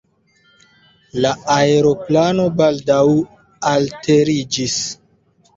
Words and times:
La 1.25 1.33
aeroplano 1.57 2.47
baldaŭ 2.63 2.99
alteriĝis. 3.75 4.83